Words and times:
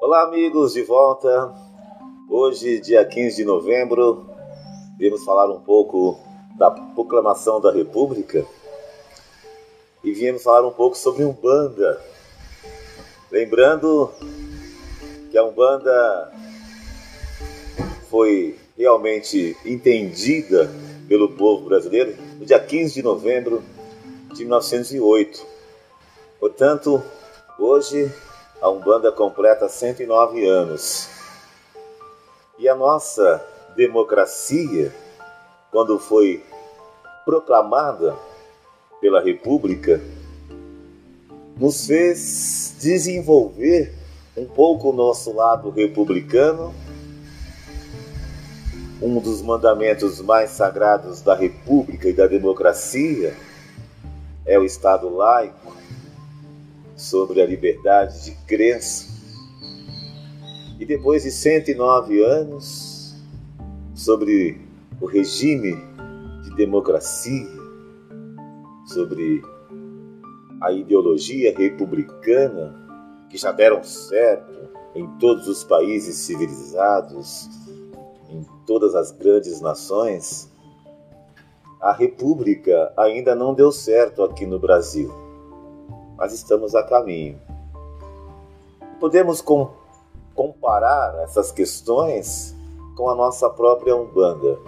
Olá, 0.00 0.22
amigos, 0.22 0.74
de 0.74 0.82
volta. 0.84 1.52
Hoje, 2.30 2.78
dia 2.78 3.04
15 3.04 3.34
de 3.34 3.44
novembro, 3.44 4.30
viemos 4.96 5.24
falar 5.24 5.50
um 5.50 5.60
pouco 5.60 6.20
da 6.56 6.70
proclamação 6.70 7.60
da 7.60 7.72
República 7.72 8.46
e 10.04 10.12
viemos 10.12 10.44
falar 10.44 10.64
um 10.64 10.70
pouco 10.70 10.96
sobre 10.96 11.24
Umbanda. 11.24 12.00
Lembrando 13.28 14.12
que 15.32 15.36
a 15.36 15.44
Umbanda 15.44 16.32
foi 18.08 18.56
realmente 18.76 19.56
entendida 19.64 20.70
pelo 21.08 21.30
povo 21.30 21.64
brasileiro 21.64 22.14
no 22.38 22.46
dia 22.46 22.60
15 22.60 22.94
de 22.94 23.02
novembro 23.02 23.64
de 24.32 24.44
1908. 24.44 25.44
Portanto, 26.38 27.02
hoje 27.58 28.08
a 28.60 28.68
Umbanda 28.68 29.12
completa 29.12 29.68
109 29.68 30.46
anos. 30.46 31.08
E 32.58 32.68
a 32.68 32.74
nossa 32.74 33.44
democracia, 33.76 34.92
quando 35.70 35.98
foi 35.98 36.44
proclamada 37.24 38.16
pela 39.00 39.20
República, 39.20 40.00
nos 41.56 41.86
fez 41.86 42.74
desenvolver 42.80 43.94
um 44.36 44.46
pouco 44.46 44.90
o 44.90 44.92
nosso 44.92 45.32
lado 45.32 45.70
republicano. 45.70 46.74
Um 49.00 49.20
dos 49.20 49.40
mandamentos 49.42 50.20
mais 50.20 50.50
sagrados 50.50 51.20
da 51.20 51.34
República 51.34 52.08
e 52.08 52.12
da 52.12 52.26
democracia 52.26 53.36
é 54.44 54.58
o 54.58 54.64
Estado 54.64 55.08
laico, 55.08 55.67
sobre 56.98 57.40
a 57.40 57.46
liberdade 57.46 58.24
de 58.24 58.32
crença. 58.44 59.06
E 60.78 60.84
depois 60.84 61.22
de 61.22 61.30
109 61.30 62.22
anos, 62.22 63.14
sobre 63.94 64.60
o 65.00 65.06
regime 65.06 65.76
de 66.42 66.54
democracia, 66.56 67.48
sobre 68.86 69.40
a 70.60 70.72
ideologia 70.72 71.56
republicana, 71.56 72.74
que 73.30 73.38
já 73.38 73.52
deram 73.52 73.82
certo 73.84 74.58
em 74.94 75.06
todos 75.18 75.46
os 75.46 75.62
países 75.62 76.16
civilizados, 76.16 77.48
em 78.28 78.44
todas 78.66 78.94
as 78.94 79.12
grandes 79.12 79.60
nações, 79.60 80.50
a 81.80 81.92
República 81.92 82.92
ainda 82.96 83.34
não 83.36 83.54
deu 83.54 83.70
certo 83.70 84.22
aqui 84.24 84.44
no 84.44 84.58
Brasil, 84.58 85.12
mas 86.18 86.32
estamos 86.32 86.74
a 86.74 86.82
caminho. 86.82 87.40
Podemos 88.98 89.40
com, 89.40 89.70
comparar 90.34 91.14
essas 91.22 91.52
questões 91.52 92.56
com 92.96 93.08
a 93.08 93.14
nossa 93.14 93.48
própria 93.48 93.94
Umbanda, 93.94 94.58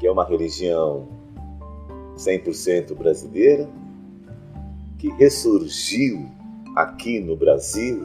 que 0.00 0.08
é 0.08 0.10
uma 0.10 0.24
religião 0.24 1.06
100% 2.16 2.96
brasileira, 2.96 3.70
que 4.98 5.08
ressurgiu 5.10 6.28
aqui 6.74 7.20
no 7.20 7.36
Brasil 7.36 8.04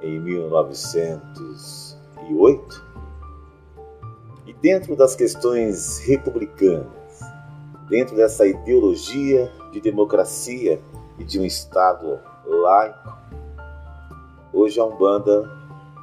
em 0.00 0.20
1908. 0.20 2.94
E 4.46 4.52
dentro 4.54 4.94
das 4.94 5.16
questões 5.16 5.98
republicanas, 5.98 6.86
dentro 7.88 8.14
dessa 8.14 8.46
ideologia 8.46 9.50
de 9.72 9.80
democracia 9.80 10.80
e 11.18 11.24
de 11.24 11.38
um 11.38 11.44
Estado 11.44 12.20
laico, 12.44 13.12
hoje 14.52 14.80
a 14.80 14.84
Umbanda 14.84 15.50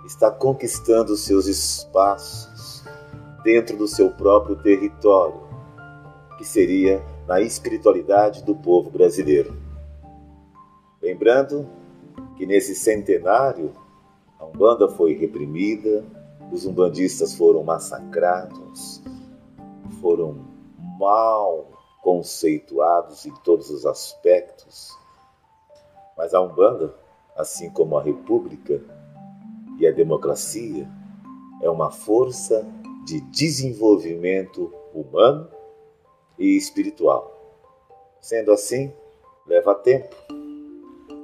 está 0.05 0.31
conquistando 0.31 1.15
seus 1.15 1.47
espaços 1.47 2.83
dentro 3.43 3.77
do 3.77 3.87
seu 3.87 4.11
próprio 4.11 4.55
território, 4.55 5.41
que 6.37 6.45
seria 6.45 7.03
na 7.27 7.41
espiritualidade 7.41 8.43
do 8.43 8.55
povo 8.55 8.89
brasileiro. 8.89 9.55
Lembrando 11.01 11.67
que 12.37 12.45
nesse 12.45 12.75
centenário 12.75 13.73
a 14.39 14.45
Umbanda 14.45 14.87
foi 14.89 15.13
reprimida, 15.13 16.03
os 16.51 16.65
umbandistas 16.65 17.35
foram 17.35 17.63
massacrados, 17.63 19.01
foram 20.01 20.45
mal 20.99 21.71
conceituados 22.01 23.25
em 23.25 23.33
todos 23.43 23.69
os 23.69 23.85
aspectos. 23.85 25.00
Mas 26.21 26.35
a 26.35 26.39
Umbanda, 26.39 26.93
assim 27.35 27.71
como 27.71 27.97
a 27.97 28.03
República 28.03 28.79
e 29.79 29.87
a 29.87 29.91
democracia, 29.91 30.87
é 31.63 31.67
uma 31.67 31.89
força 31.89 32.63
de 33.07 33.19
desenvolvimento 33.21 34.71
humano 34.93 35.49
e 36.37 36.55
espiritual. 36.55 37.57
Sendo 38.19 38.51
assim, 38.51 38.93
leva 39.47 39.73
tempo 39.73 40.15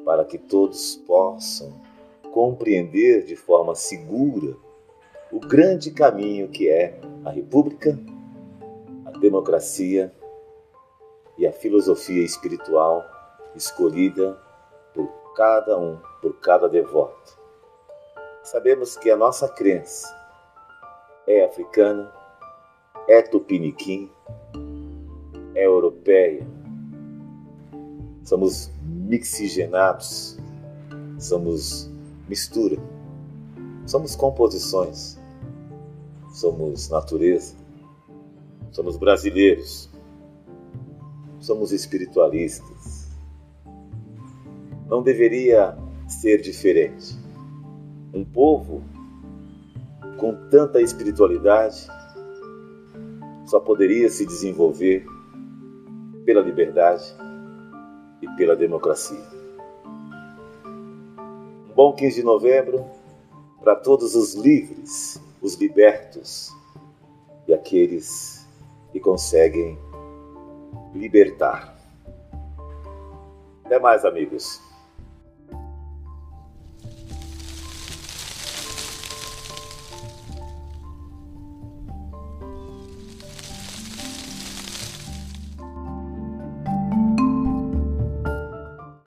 para 0.04 0.26
que 0.26 0.40
todos 0.40 0.96
possam 1.06 1.80
compreender 2.34 3.24
de 3.24 3.36
forma 3.36 3.76
segura 3.76 4.58
o 5.32 5.40
grande 5.40 5.92
caminho 5.92 6.50
que 6.50 6.68
é 6.70 7.00
a 7.24 7.30
República, 7.30 8.00
a 9.06 9.12
democracia 9.20 10.12
e 11.38 11.46
a 11.46 11.54
filosofia 11.54 12.26
espiritual 12.26 13.06
escolhida 13.56 14.47
cada 15.38 15.78
um, 15.78 16.00
por 16.20 16.34
cada 16.40 16.68
devoto. 16.68 17.38
Sabemos 18.42 18.98
que 18.98 19.12
a 19.12 19.16
nossa 19.16 19.48
crença 19.48 20.08
é 21.28 21.46
africana, 21.46 22.12
é 23.08 23.22
tupiniquim, 23.22 24.10
é 25.54 25.64
europeia. 25.64 26.44
Somos 28.24 28.72
mixigenados, 28.82 30.40
somos 31.20 31.88
mistura, 32.28 32.78
somos 33.86 34.16
composições, 34.16 35.20
somos 36.34 36.90
natureza, 36.90 37.56
somos 38.72 38.98
brasileiros, 38.98 39.88
somos 41.40 41.72
espiritualistas. 41.72 43.07
Não 44.90 45.04
deveria 45.04 45.78
ser 46.08 46.42
diferente. 46.42 47.18
Um 48.14 48.24
povo 48.24 48.84
com 50.18 50.34
tanta 50.50 50.82
espiritualidade 50.82 51.88
só 53.46 53.60
poderia 53.60 54.10
se 54.10 54.26
desenvolver 54.26 55.06
pela 56.26 56.42
liberdade 56.42 57.04
e 58.22 58.28
pela 58.36 58.56
democracia. 58.56 59.24
Um 61.70 61.74
bom 61.74 61.94
15 61.94 62.16
de 62.16 62.24
novembro 62.24 62.86
para 63.62 63.76
todos 63.76 64.16
os 64.16 64.34
livres, 64.36 65.22
os 65.42 65.56
libertos 65.56 66.54
e 67.48 67.54
aqueles 67.54 68.48
que 68.92 69.00
conseguem 69.00 69.78
libertar. 70.94 71.78
Até 73.64 73.80
mais, 73.80 74.06
amigos. 74.06 74.62